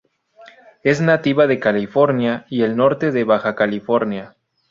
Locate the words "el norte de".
2.63-3.23